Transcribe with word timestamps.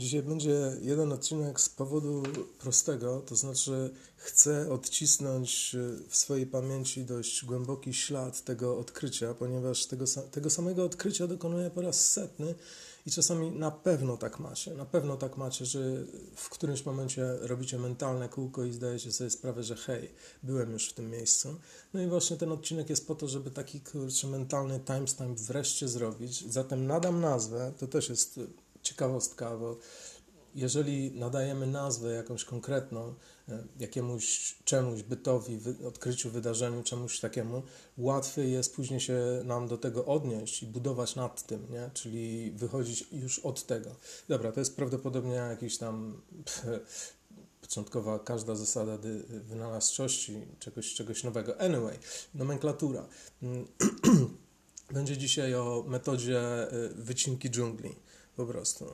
Dzisiaj 0.00 0.22
będzie 0.22 0.76
jeden 0.82 1.12
odcinek 1.12 1.60
z 1.60 1.68
powodu 1.68 2.22
prostego, 2.58 3.20
to 3.20 3.36
znaczy 3.36 3.90
chcę 4.16 4.72
odcisnąć 4.72 5.76
w 6.08 6.16
swojej 6.16 6.46
pamięci 6.46 7.04
dość 7.04 7.44
głęboki 7.44 7.94
ślad 7.94 8.44
tego 8.44 8.78
odkrycia, 8.78 9.34
ponieważ 9.34 9.86
tego, 9.86 10.04
tego 10.30 10.50
samego 10.50 10.84
odkrycia 10.84 11.26
dokonuję 11.26 11.70
po 11.70 11.80
raz 11.80 12.10
setny 12.10 12.54
i 13.06 13.10
czasami 13.10 13.50
na 13.50 13.70
pewno 13.70 14.16
tak 14.16 14.38
macie. 14.40 14.74
Na 14.74 14.84
pewno 14.84 15.16
tak 15.16 15.36
macie, 15.36 15.66
że 15.66 15.80
w 16.36 16.48
którymś 16.48 16.86
momencie 16.86 17.36
robicie 17.40 17.78
mentalne 17.78 18.28
kółko 18.28 18.64
i 18.64 18.72
zdajecie 18.72 19.12
sobie 19.12 19.30
sprawę, 19.30 19.62
że 19.62 19.76
hej, 19.76 20.10
byłem 20.42 20.72
już 20.72 20.88
w 20.88 20.92
tym 20.92 21.10
miejscu. 21.10 21.56
No 21.94 22.02
i 22.02 22.06
właśnie 22.06 22.36
ten 22.36 22.52
odcinek 22.52 22.90
jest 22.90 23.06
po 23.06 23.14
to, 23.14 23.28
żeby 23.28 23.50
taki 23.50 23.80
kurczę 23.80 24.26
mentalny 24.26 24.80
timestamp 24.80 25.38
wreszcie 25.38 25.88
zrobić. 25.88 26.52
Zatem 26.52 26.86
nadam 26.86 27.20
nazwę, 27.20 27.72
to 27.78 27.86
też 27.86 28.08
jest 28.08 28.40
ciekawostka, 28.82 29.56
bo 29.56 29.76
jeżeli 30.54 31.12
nadajemy 31.12 31.66
nazwę 31.66 32.12
jakąś 32.12 32.44
konkretną, 32.44 33.14
e, 33.48 33.64
jakiemuś 33.78 34.56
czemuś, 34.64 35.02
bytowi, 35.02 35.58
odkryciu, 35.86 36.30
wydarzeniu, 36.30 36.82
czemuś 36.82 37.20
takiemu, 37.20 37.62
łatwiej 37.98 38.52
jest 38.52 38.76
później 38.76 39.00
się 39.00 39.42
nam 39.44 39.68
do 39.68 39.78
tego 39.78 40.04
odnieść 40.04 40.62
i 40.62 40.66
budować 40.66 41.16
nad 41.16 41.46
tym, 41.46 41.66
nie? 41.70 41.90
czyli 41.94 42.50
wychodzić 42.50 43.08
już 43.12 43.38
od 43.38 43.66
tego. 43.66 43.96
Dobra, 44.28 44.52
to 44.52 44.60
jest 44.60 44.76
prawdopodobnie 44.76 45.34
jakiś 45.34 45.78
tam 45.78 46.22
początkowa 47.60 48.18
każda 48.18 48.54
zasada 48.54 48.98
wynalazczości, 49.28 50.46
czegoś, 50.58 50.94
czegoś 50.94 51.24
nowego. 51.24 51.60
Anyway, 51.60 51.98
nomenklatura. 52.34 53.06
Będzie 54.92 55.16
dzisiaj 55.16 55.54
o 55.54 55.84
metodzie 55.88 56.40
e, 56.40 56.88
wycinki 56.94 57.50
dżungli 57.50 57.96
po 58.36 58.46
prostu. 58.46 58.86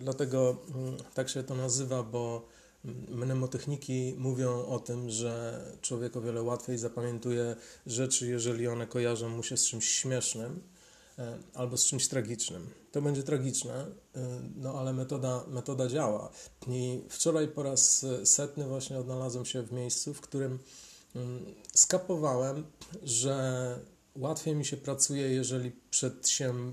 Dlatego 0.00 0.56
mm, 0.74 0.96
tak 1.14 1.28
się 1.28 1.42
to 1.42 1.54
nazywa, 1.54 2.02
bo 2.02 2.42
mm, 2.84 3.06
mnemotechniki 3.08 4.14
mówią 4.18 4.66
o 4.66 4.78
tym, 4.78 5.10
że 5.10 5.60
człowiek 5.80 6.16
o 6.16 6.20
wiele 6.20 6.42
łatwiej 6.42 6.78
zapamiętuje 6.78 7.56
rzeczy, 7.86 8.26
jeżeli 8.26 8.68
one 8.68 8.86
kojarzą 8.86 9.28
mu 9.28 9.42
się 9.42 9.56
z 9.56 9.66
czymś 9.66 9.88
śmiesznym 9.88 10.60
e, 11.18 11.38
albo 11.54 11.76
z 11.76 11.84
czymś 11.84 12.08
tragicznym. 12.08 12.66
To 12.92 13.02
będzie 13.02 13.22
tragiczne, 13.22 13.74
e, 13.74 14.40
no 14.56 14.74
ale 14.80 14.92
metoda, 14.92 15.44
metoda 15.48 15.88
działa. 15.88 16.30
I 16.68 17.00
wczoraj 17.08 17.48
po 17.48 17.62
raz 17.62 18.06
setny 18.24 18.64
właśnie 18.64 18.98
odnalazłem 18.98 19.44
się 19.44 19.62
w 19.62 19.72
miejscu, 19.72 20.14
w 20.14 20.20
którym 20.20 20.58
mm, 21.16 21.44
skapowałem, 21.74 22.64
że 23.02 23.78
łatwiej 24.16 24.56
mi 24.56 24.64
się 24.64 24.76
pracuje, 24.76 25.28
jeżeli 25.28 25.72
przed 25.90 26.28
się 26.28 26.72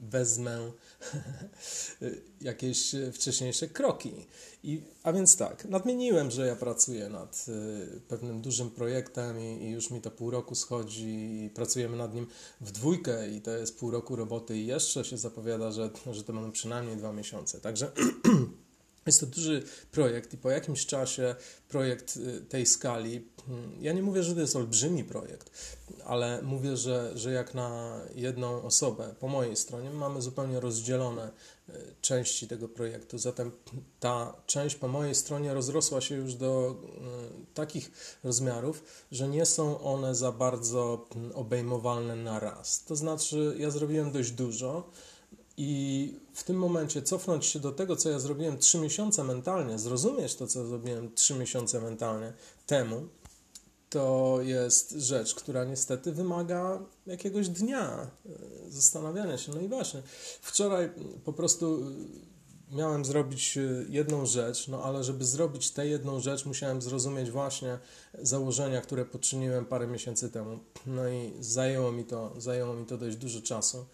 wezmę 0.00 0.72
jakieś 2.40 2.94
wcześniejsze 3.12 3.68
kroki. 3.68 4.26
I, 4.62 4.82
a 5.02 5.12
więc 5.12 5.36
tak, 5.36 5.64
nadmieniłem, 5.64 6.30
że 6.30 6.46
ja 6.46 6.56
pracuję 6.56 7.08
nad 7.08 7.46
y, 7.48 8.00
pewnym 8.08 8.40
dużym 8.40 8.70
projektem 8.70 9.40
i, 9.40 9.64
i, 9.64 9.70
już 9.70 9.90
mi 9.90 10.00
to 10.00 10.10
pół 10.10 10.30
roku 10.30 10.54
schodzi 10.54 11.44
i 11.44 11.50
pracujemy 11.50 11.96
nad 11.96 12.14
nim 12.14 12.26
w 12.60 12.72
dwójkę 12.72 13.30
i 13.30 13.40
to 13.40 13.50
jest 13.50 13.78
pół 13.78 13.90
roku 13.90 14.16
roboty 14.16 14.58
i 14.58 14.66
jeszcze 14.66 15.04
się 15.04 15.18
zapowiada, 15.18 15.72
że, 15.72 15.90
że 16.12 16.24
to 16.24 16.32
będą 16.32 16.52
przynajmniej 16.52 16.96
dwa 16.96 17.12
miesiące. 17.12 17.60
Także 17.60 17.92
Jest 19.06 19.20
to 19.20 19.26
duży 19.26 19.62
projekt 19.90 20.34
i 20.34 20.38
po 20.38 20.50
jakimś 20.50 20.86
czasie 20.86 21.34
projekt 21.68 22.16
y, 22.16 22.40
tej 22.40 22.66
skali, 22.66 23.28
hmm, 23.46 23.72
ja 23.80 23.92
nie 23.92 24.02
mówię, 24.02 24.22
że 24.22 24.34
to 24.34 24.40
jest 24.40 24.56
olbrzymi 24.56 25.04
projekt, 25.04 25.50
ale 26.04 26.42
mówię, 26.42 26.76
że, 26.76 27.12
że 27.14 27.32
jak 27.32 27.54
na 27.54 28.00
jedną 28.14 28.62
osobę 28.62 29.14
po 29.20 29.28
mojej 29.28 29.56
stronie 29.56 29.90
mamy 29.90 30.22
zupełnie 30.22 30.60
rozdzielone 30.60 31.30
y, 31.68 31.72
części 32.00 32.48
tego 32.48 32.68
projektu. 32.68 33.18
Zatem 33.18 33.52
ta 34.00 34.36
część 34.46 34.76
po 34.76 34.88
mojej 34.88 35.14
stronie 35.14 35.54
rozrosła 35.54 36.00
się 36.00 36.14
już 36.14 36.34
do 36.34 36.76
y, 37.50 37.54
takich 37.54 37.90
rozmiarów, 38.24 38.84
że 39.12 39.28
nie 39.28 39.46
są 39.46 39.80
one 39.80 40.14
za 40.14 40.32
bardzo 40.32 41.06
hmm, 41.12 41.32
obejmowalne 41.36 42.16
na 42.16 42.40
raz. 42.40 42.84
To 42.84 42.96
znaczy, 42.96 43.54
ja 43.58 43.70
zrobiłem 43.70 44.12
dość 44.12 44.30
dużo 44.30 44.90
i 45.62 46.14
w 46.32 46.44
tym 46.44 46.56
momencie 46.56 47.02
cofnąć 47.02 47.46
się 47.46 47.60
do 47.60 47.72
tego, 47.72 47.96
co 47.96 48.10
ja 48.10 48.18
zrobiłem 48.18 48.58
trzy 48.58 48.78
miesiące 48.78 49.24
mentalnie, 49.24 49.78
zrozumieć 49.78 50.34
to, 50.34 50.46
co 50.46 50.66
zrobiłem 50.66 51.14
trzy 51.14 51.34
miesiące 51.34 51.80
mentalnie 51.80 52.32
temu, 52.66 53.08
to 53.90 54.38
jest 54.42 54.90
rzecz, 54.90 55.34
która 55.34 55.64
niestety 55.64 56.12
wymaga 56.12 56.82
jakiegoś 57.06 57.48
dnia 57.48 58.10
e, 58.26 58.30
zastanawiania 58.68 59.38
się. 59.38 59.52
No 59.54 59.60
i 59.60 59.68
właśnie, 59.68 60.02
wczoraj 60.40 60.90
po 61.24 61.32
prostu 61.32 61.82
e, 62.72 62.76
miałem 62.76 63.04
zrobić 63.04 63.56
e, 63.56 63.60
jedną 63.88 64.26
rzecz, 64.26 64.68
no 64.68 64.82
ale 64.82 65.04
żeby 65.04 65.24
zrobić 65.24 65.70
tę 65.70 65.86
jedną 65.86 66.20
rzecz, 66.20 66.46
musiałem 66.46 66.82
zrozumieć 66.82 67.30
właśnie 67.30 67.78
założenia, 68.22 68.80
które 68.80 69.04
poczyniłem 69.04 69.64
parę 69.64 69.86
miesięcy 69.86 70.30
temu. 70.30 70.58
No 70.86 71.08
i 71.08 71.32
zajęło 71.40 71.92
mi 71.92 72.04
to, 72.04 72.34
zajęło 72.38 72.74
mi 72.74 72.86
to 72.86 72.98
dość 72.98 73.16
dużo 73.16 73.42
czasu. 73.42 73.86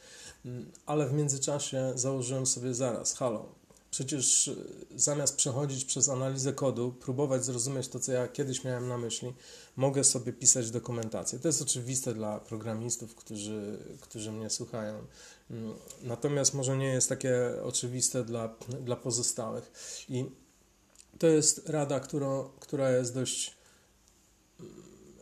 Mm, 0.46 0.70
ale 0.86 1.06
w 1.06 1.12
międzyczasie 1.12 1.92
założyłem 1.94 2.46
sobie 2.46 2.74
zaraz, 2.74 3.14
halo, 3.14 3.48
przecież 3.90 4.48
y, 4.48 4.56
zamiast 4.96 5.36
przechodzić 5.36 5.84
przez 5.84 6.08
analizę 6.08 6.52
kodu, 6.52 6.92
próbować 6.92 7.44
zrozumieć 7.44 7.88
to, 7.88 8.00
co 8.00 8.12
ja 8.12 8.28
kiedyś 8.28 8.64
miałem 8.64 8.88
na 8.88 8.98
myśli, 8.98 9.34
mogę 9.76 10.04
sobie 10.04 10.32
pisać 10.32 10.70
dokumentację. 10.70 11.38
To 11.38 11.48
jest 11.48 11.62
oczywiste 11.62 12.14
dla 12.14 12.40
programistów, 12.40 13.14
którzy, 13.14 13.78
którzy 14.00 14.32
mnie 14.32 14.50
słuchają. 14.50 15.06
Mm, 15.50 15.74
natomiast 16.02 16.54
może 16.54 16.76
nie 16.76 16.88
jest 16.88 17.08
takie 17.08 17.62
oczywiste 17.62 18.24
dla, 18.24 18.56
dla 18.84 18.96
pozostałych. 18.96 19.72
I 20.08 20.24
to 21.18 21.26
jest 21.26 21.68
rada, 21.68 22.00
którą, 22.00 22.50
która 22.60 22.90
jest 22.90 23.14
dość 23.14 23.56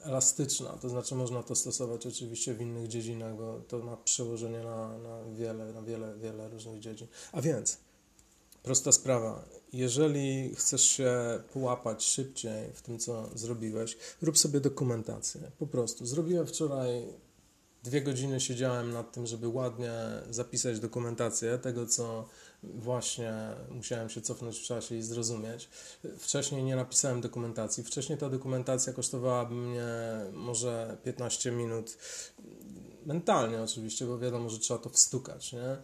elastyczna, 0.05 0.71
to 0.71 0.89
znaczy 0.89 1.15
można 1.15 1.43
to 1.43 1.55
stosować 1.55 2.07
oczywiście 2.07 2.55
w 2.55 2.61
innych 2.61 2.89
dziedzinach, 2.89 3.37
bo 3.37 3.61
to 3.69 3.79
ma 3.79 3.97
przełożenie 3.97 4.59
na, 4.59 4.99
na 4.99 5.25
wiele, 5.25 5.73
na 5.73 5.83
wiele, 5.83 6.15
wiele 6.19 6.49
różnych 6.49 6.81
dziedzin. 6.81 7.07
A 7.33 7.41
więc, 7.41 7.79
prosta 8.63 8.93
sprawa, 8.93 9.45
jeżeli 9.73 10.55
chcesz 10.55 10.83
się 10.83 11.15
połapać 11.53 12.05
szybciej 12.05 12.73
w 12.75 12.83
tym, 12.83 12.99
co 12.99 13.31
zrobiłeś, 13.35 13.97
rób 14.23 14.39
sobie 14.39 14.61
dokumentację. 14.61 15.41
Po 15.59 15.67
prostu. 15.67 16.07
Zrobiłem 16.07 16.47
wczoraj 16.47 17.03
dwie 17.85 18.03
godziny 18.03 18.41
siedziałem 18.41 18.93
nad 18.93 19.13
tym, 19.13 19.27
żeby 19.27 19.49
ładnie 19.49 19.93
zapisać 20.31 20.81
dokumentację 20.81 21.59
tego, 21.59 21.87
co 21.87 22.29
właśnie 22.63 23.35
musiałem 23.71 24.11
się 24.11 24.21
cofnąć 24.21 24.59
w 24.59 24.63
czasie 24.63 24.95
i 24.95 25.03
zrozumieć. 25.03 25.69
Wcześniej 26.19 26.65
nie 26.65 26.77
napisałem 26.77 27.21
dokumentacji. 27.21 27.85
Wcześniej 27.85 28.19
ta 28.19 28.31
dokumentacja 28.31 28.93
kosztowałaby 28.93 29.55
mnie 29.55 29.87
może 30.33 30.97
15 31.05 31.51
minut. 31.51 31.97
Mentalnie 33.07 33.63
oczywiście, 33.63 34.07
bo 34.07 34.19
wiadomo, 34.19 34.51
że 34.51 34.59
trzeba 34.59 34.81
to 34.81 34.91
wstukać, 34.91 35.53
nie? 35.53 35.77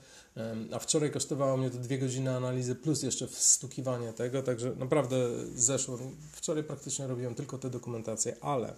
A 0.73 0.79
wczoraj 0.79 1.11
kosztowało 1.11 1.57
mnie 1.57 1.71
to 1.71 1.79
dwie 1.79 1.99
godziny 1.99 2.37
analizy 2.37 2.75
plus 2.75 3.03
jeszcze 3.03 3.27
wstukiwanie 3.27 4.13
tego, 4.13 4.43
także 4.43 4.75
naprawdę 4.77 5.17
zeszło. 5.55 5.99
Wczoraj 6.33 6.65
praktycznie 6.65 7.07
robiłem 7.07 7.35
tylko 7.35 7.59
te 7.59 7.71
dokumentacje, 7.71 8.37
ale 8.41 8.75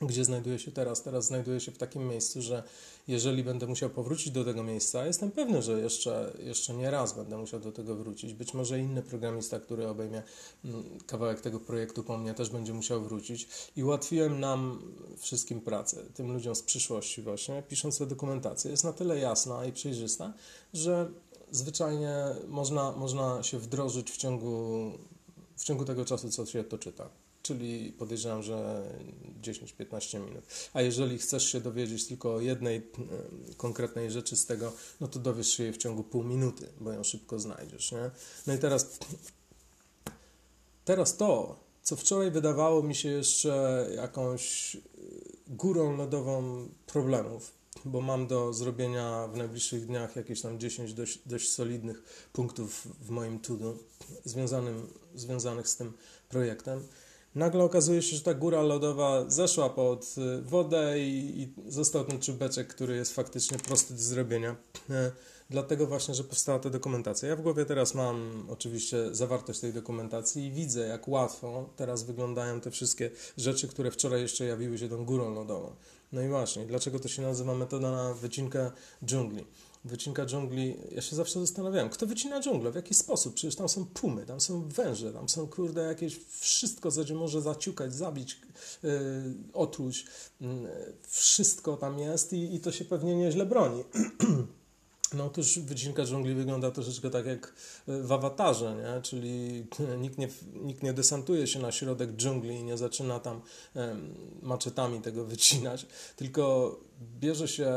gdzie 0.00 0.24
znajduję 0.24 0.58
się 0.58 0.72
teraz. 0.72 1.02
Teraz 1.02 1.26
znajduję 1.26 1.60
się 1.60 1.72
w 1.72 1.78
takim 1.78 2.08
miejscu, 2.08 2.42
że 2.42 2.62
jeżeli 3.08 3.44
będę 3.44 3.66
musiał 3.66 3.90
powrócić 3.90 4.30
do 4.30 4.44
tego 4.44 4.62
miejsca, 4.62 5.06
jestem 5.06 5.30
pewny, 5.30 5.62
że 5.62 5.80
jeszcze, 5.80 6.32
jeszcze 6.38 6.74
nie 6.74 6.90
raz 6.90 7.12
będę 7.12 7.36
musiał 7.36 7.60
do 7.60 7.72
tego 7.72 7.94
wrócić. 7.94 8.34
Być 8.34 8.54
może 8.54 8.80
inny 8.80 9.02
programista, 9.02 9.60
który 9.60 9.88
obejmie 9.88 10.22
mm, 10.64 10.84
kawałek 11.06 11.40
tego 11.40 11.60
projektu 11.60 12.02
po 12.02 12.18
mnie, 12.18 12.34
też 12.34 12.50
będzie 12.50 12.72
musiał 12.72 13.02
wrócić. 13.02 13.48
I 13.76 13.84
ułatwiłem 13.84 14.40
nam 14.40 14.82
wszystkim 15.18 15.60
pracę, 15.60 15.96
tym 16.14 16.32
ludziom 16.32 16.54
z 16.54 16.62
przyszłości 16.62 17.22
właśnie, 17.22 17.62
pisząc 17.68 17.98
tę 17.98 18.06
dokumentację. 18.06 18.70
Jest 18.70 18.84
na 18.84 18.92
tyle 18.92 19.18
jasna 19.18 19.64
i 19.66 19.72
przejrzysta, 19.72 20.32
że 20.74 21.10
zwyczajnie 21.50 22.14
można, 22.48 22.92
można 22.92 23.42
się 23.42 23.58
wdrożyć 23.58 24.10
w 24.10 24.16
ciągu, 24.16 24.92
w 25.56 25.64
ciągu 25.64 25.84
tego 25.84 26.04
czasu, 26.04 26.30
co 26.30 26.46
się 26.46 26.64
to 26.64 26.78
czyta 26.78 27.10
czyli 27.48 27.92
podejrzewam, 27.92 28.42
że 28.42 28.82
10-15 29.42 30.20
minut. 30.20 30.44
A 30.72 30.82
jeżeli 30.82 31.18
chcesz 31.18 31.52
się 31.52 31.60
dowiedzieć 31.60 32.06
tylko 32.06 32.34
o 32.34 32.40
jednej 32.40 32.76
e, 32.76 32.82
konkretnej 33.56 34.10
rzeczy 34.10 34.36
z 34.36 34.46
tego, 34.46 34.72
no 35.00 35.08
to 35.08 35.18
dowiesz 35.18 35.48
się 35.48 35.62
jej 35.62 35.72
w 35.72 35.76
ciągu 35.76 36.04
pół 36.04 36.24
minuty, 36.24 36.68
bo 36.80 36.92
ją 36.92 37.04
szybko 37.04 37.38
znajdziesz. 37.38 37.92
Nie? 37.92 38.10
No 38.46 38.54
i 38.54 38.58
teraz, 38.58 38.98
teraz 40.84 41.16
to, 41.16 41.60
co 41.82 41.96
wczoraj 41.96 42.30
wydawało 42.30 42.82
mi 42.82 42.94
się 42.94 43.08
jeszcze 43.08 43.86
jakąś 43.96 44.74
e, 44.76 44.80
górą 45.46 45.96
lodową 45.96 46.68
problemów, 46.86 47.52
bo 47.84 48.00
mam 48.00 48.26
do 48.26 48.52
zrobienia 48.52 49.28
w 49.32 49.36
najbliższych 49.36 49.86
dniach 49.86 50.16
jakieś 50.16 50.42
tam 50.42 50.60
10 50.60 50.94
dość, 50.94 51.18
dość 51.26 51.50
solidnych 51.50 52.28
punktów 52.32 52.88
w 53.00 53.10
moim 53.10 53.40
to 53.40 53.54
związanym, 54.24 54.88
związanych 55.14 55.68
z 55.68 55.76
tym 55.76 55.92
projektem 56.28 56.82
Nagle 57.38 57.64
okazuje 57.64 58.02
się, 58.02 58.16
że 58.16 58.22
ta 58.22 58.34
góra 58.34 58.62
lodowa 58.62 59.24
zeszła 59.28 59.70
pod 59.70 60.14
y, 60.18 60.42
wodę 60.42 61.00
i, 61.00 61.42
i 61.42 61.70
został 61.72 62.04
ten 62.04 62.20
czubeczek, 62.20 62.68
który 62.68 62.96
jest 62.96 63.14
faktycznie 63.14 63.58
prosty 63.58 63.94
do 63.94 64.00
zrobienia. 64.00 64.56
E, 64.90 65.10
dlatego 65.50 65.86
właśnie, 65.86 66.14
że 66.14 66.24
powstała 66.24 66.58
ta 66.58 66.70
dokumentacja. 66.70 67.28
Ja 67.28 67.36
w 67.36 67.42
głowie 67.42 67.64
teraz 67.64 67.94
mam 67.94 68.46
oczywiście 68.48 69.14
zawartość 69.14 69.60
tej 69.60 69.72
dokumentacji 69.72 70.46
i 70.46 70.50
widzę, 70.50 70.80
jak 70.80 71.08
łatwo 71.08 71.68
teraz 71.76 72.02
wyglądają 72.02 72.60
te 72.60 72.70
wszystkie 72.70 73.10
rzeczy, 73.36 73.68
które 73.68 73.90
wczoraj 73.90 74.22
jeszcze 74.22 74.44
jawiły 74.44 74.78
się 74.78 74.88
tą 74.88 75.04
górą 75.04 75.34
lodową. 75.34 75.72
No 76.12 76.22
i 76.22 76.28
właśnie, 76.28 76.66
dlaczego 76.66 77.00
to 77.00 77.08
się 77.08 77.22
nazywa 77.22 77.54
metoda 77.54 77.90
na 77.90 78.14
wycinkę 78.14 78.70
dżungli? 79.04 79.44
Wycinka 79.88 80.26
dżungli, 80.26 80.76
ja 80.92 81.02
się 81.02 81.16
zawsze 81.16 81.40
zastanawiałem, 81.40 81.90
kto 81.90 82.06
wycina 82.06 82.40
dżunglę, 82.40 82.72
w 82.72 82.74
jaki 82.74 82.94
sposób? 82.94 83.34
Przecież 83.34 83.56
tam 83.56 83.68
są 83.68 83.86
pumy, 83.86 84.26
tam 84.26 84.40
są 84.40 84.68
węże, 84.68 85.12
tam 85.12 85.28
są 85.28 85.46
kurde 85.46 85.82
jakieś 85.82 86.20
wszystko, 86.40 86.90
co 86.90 87.04
cię 87.04 87.14
może 87.14 87.42
zaciukać, 87.42 87.94
zabić, 87.94 88.40
yy, 88.82 88.90
otruć. 89.52 90.06
Yy, 90.40 90.48
wszystko 91.08 91.76
tam 91.76 91.98
jest 91.98 92.32
i, 92.32 92.54
i 92.54 92.60
to 92.60 92.72
się 92.72 92.84
pewnie 92.84 93.16
nieźle 93.16 93.46
broni. 93.46 93.84
No 95.14 95.24
otóż 95.24 95.58
wycinka 95.58 96.04
dżungli 96.04 96.34
wygląda 96.34 96.70
troszeczkę 96.70 97.10
tak 97.10 97.26
jak 97.26 97.52
w 97.86 98.12
awatarze, 98.12 98.76
nie? 98.76 99.02
czyli 99.02 99.66
nikt 100.02 100.18
nie, 100.18 100.28
nikt 100.54 100.82
nie 100.82 100.92
desantuje 100.92 101.46
się 101.46 101.58
na 101.58 101.72
środek 101.72 102.12
dżungli 102.12 102.54
i 102.54 102.64
nie 102.64 102.76
zaczyna 102.76 103.20
tam 103.20 103.40
maczetami 104.42 105.00
tego 105.00 105.24
wycinać, 105.24 105.86
tylko 106.16 106.76
bierze 107.20 107.48
się 107.48 107.72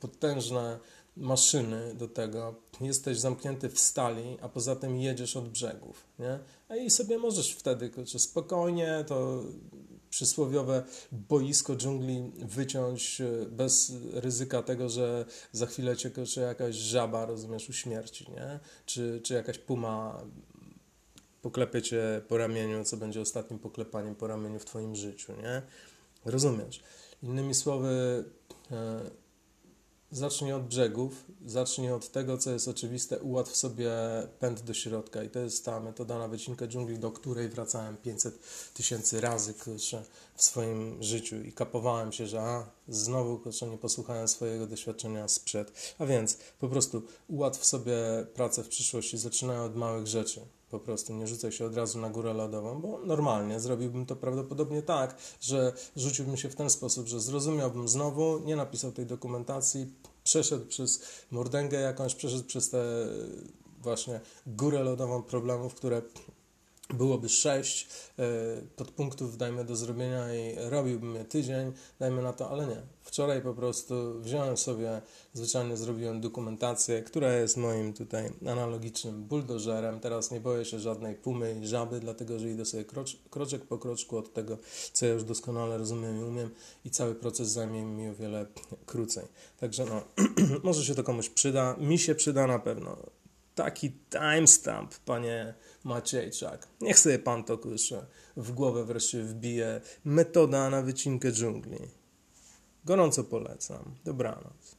potężne 0.00 0.78
maszyny 1.18 1.94
do 1.94 2.08
tego, 2.08 2.54
jesteś 2.80 3.18
zamknięty 3.18 3.68
w 3.68 3.80
stali, 3.80 4.38
a 4.40 4.48
poza 4.48 4.76
tym 4.76 4.96
jedziesz 4.96 5.36
od 5.36 5.48
brzegów, 5.48 6.04
nie? 6.18 6.38
A 6.68 6.76
i 6.76 6.90
sobie 6.90 7.18
możesz 7.18 7.52
wtedy 7.52 7.90
kurczę, 7.90 8.18
spokojnie 8.18 9.04
to 9.06 9.42
przysłowiowe 10.10 10.82
boisko 11.12 11.76
dżungli 11.76 12.32
wyciąć 12.38 13.20
e, 13.20 13.46
bez 13.46 13.92
ryzyka 14.12 14.62
tego, 14.62 14.88
że 14.88 15.24
za 15.52 15.66
chwilę 15.66 15.96
cię 15.96 16.10
kurczę, 16.10 16.40
jakaś 16.40 16.74
żaba, 16.74 17.26
rozumiesz, 17.26 17.68
uśmierci, 17.68 18.30
nie? 18.30 18.60
Czy, 18.86 19.20
czy 19.24 19.34
jakaś 19.34 19.58
puma 19.58 20.22
poklepie 21.42 21.82
cię 21.82 22.22
po 22.28 22.38
ramieniu, 22.38 22.84
co 22.84 22.96
będzie 22.96 23.20
ostatnim 23.20 23.58
poklepaniem 23.58 24.14
po 24.14 24.26
ramieniu 24.26 24.58
w 24.58 24.64
twoim 24.64 24.96
życiu, 24.96 25.32
nie? 25.42 25.62
Rozumiesz? 26.24 26.82
Innymi 27.22 27.54
słowy, 27.54 28.24
e, 28.70 29.00
Zacznij 30.10 30.52
od 30.52 30.66
brzegów, 30.66 31.24
zacznij 31.46 31.92
od 31.92 32.12
tego, 32.12 32.38
co 32.38 32.50
jest 32.50 32.68
oczywiste, 32.68 33.20
ułatw 33.20 33.56
sobie 33.56 33.90
pęd 34.38 34.60
do 34.60 34.74
środka. 34.74 35.22
I 35.22 35.30
to 35.30 35.38
jest 35.38 35.64
ta 35.64 35.80
metoda 35.80 36.18
na 36.18 36.28
wycinkę 36.28 36.68
dżungli, 36.68 36.98
do 36.98 37.10
której 37.10 37.48
wracałem 37.48 37.96
500 37.96 38.38
tysięcy 38.74 39.20
razy 39.20 39.54
kurczę, 39.54 40.02
w 40.34 40.42
swoim 40.42 41.02
życiu 41.02 41.36
i 41.36 41.52
kapowałem 41.52 42.12
się, 42.12 42.26
że 42.26 42.40
a, 42.40 42.70
znowu 42.88 43.38
kurczę, 43.38 43.66
nie 43.66 43.78
posłuchałem 43.78 44.28
swojego 44.28 44.66
doświadczenia 44.66 45.28
sprzed. 45.28 45.94
A 45.98 46.06
więc 46.06 46.38
po 46.58 46.68
prostu 46.68 47.02
ułatw 47.28 47.64
sobie 47.64 47.96
pracę 48.34 48.64
w 48.64 48.68
przyszłości, 48.68 49.18
zaczynaj 49.18 49.58
od 49.58 49.76
małych 49.76 50.06
rzeczy. 50.06 50.40
Po 50.70 50.80
prostu 50.80 51.12
nie 51.12 51.26
rzucaj 51.26 51.52
się 51.52 51.66
od 51.66 51.76
razu 51.76 51.98
na 51.98 52.10
górę 52.10 52.32
lodową, 52.32 52.80
bo 52.80 52.98
normalnie 53.04 53.60
zrobiłbym 53.60 54.06
to 54.06 54.16
prawdopodobnie 54.16 54.82
tak, 54.82 55.16
że 55.40 55.72
rzuciłbym 55.96 56.36
się 56.36 56.48
w 56.48 56.54
ten 56.54 56.70
sposób, 56.70 57.06
że 57.06 57.20
zrozumiałbym 57.20 57.88
znowu, 57.88 58.38
nie 58.38 58.56
napisał 58.56 58.92
tej 58.92 59.06
dokumentacji, 59.06 59.92
przeszedł 60.24 60.66
przez 60.66 61.02
mordęgę 61.30 61.80
jakąś, 61.80 62.14
przeszedł 62.14 62.44
przez 62.44 62.70
tę 62.70 62.84
właśnie 63.82 64.20
górę 64.46 64.82
lodową 64.82 65.22
problemów, 65.22 65.74
które 65.74 66.02
byłoby 66.94 67.28
sześć 67.28 67.88
e, 68.18 68.24
podpunktów, 68.76 69.36
dajmy 69.36 69.64
do 69.64 69.76
zrobienia 69.76 70.34
i 70.34 70.54
robiłbym 70.70 71.14
je 71.14 71.24
tydzień, 71.24 71.72
dajmy 71.98 72.22
na 72.22 72.32
to, 72.32 72.50
ale 72.50 72.66
nie. 72.66 72.82
Wczoraj 73.02 73.42
po 73.42 73.54
prostu 73.54 74.20
wziąłem 74.20 74.56
sobie, 74.56 75.02
zwyczajnie 75.32 75.76
zrobiłem 75.76 76.20
dokumentację, 76.20 77.02
która 77.02 77.32
jest 77.32 77.56
moim 77.56 77.92
tutaj 77.92 78.30
analogicznym 78.46 79.24
buldożerem. 79.24 80.00
Teraz 80.00 80.30
nie 80.30 80.40
boję 80.40 80.64
się 80.64 80.80
żadnej 80.80 81.14
pumy 81.14 81.60
i 81.62 81.66
żaby, 81.66 82.00
dlatego 82.00 82.38
że 82.38 82.50
idę 82.50 82.64
sobie 82.64 82.84
krocz, 82.84 83.16
kroczek 83.30 83.64
po 83.64 83.78
kroczku 83.78 84.18
od 84.18 84.32
tego, 84.32 84.58
co 84.92 85.06
ja 85.06 85.12
już 85.12 85.24
doskonale 85.24 85.78
rozumiem 85.78 86.20
i 86.20 86.24
umiem 86.24 86.50
i 86.84 86.90
cały 86.90 87.14
proces 87.14 87.48
zajmie 87.48 87.82
mi 87.82 88.08
o 88.08 88.14
wiele 88.14 88.46
krócej. 88.86 89.24
Także 89.60 89.84
no, 89.84 90.02
może 90.64 90.84
się 90.84 90.94
to 90.94 91.02
komuś 91.02 91.28
przyda, 91.28 91.76
mi 91.80 91.98
się 91.98 92.14
przyda 92.14 92.46
na 92.46 92.58
pewno. 92.58 92.96
Taki 93.58 93.92
timestamp, 94.10 94.94
panie 94.94 95.54
Maciejczak. 95.84 96.68
Niech 96.80 96.98
sobie 96.98 97.18
pan 97.18 97.44
to 97.44 97.58
kurczę 97.58 98.06
w 98.36 98.52
głowę 98.52 98.84
wreszcie 98.84 99.22
wbije. 99.22 99.80
Metoda 100.04 100.70
na 100.70 100.82
wycinkę 100.82 101.32
dżungli. 101.32 101.78
Gorąco 102.84 103.24
polecam. 103.24 103.94
Dobranoc. 104.04 104.76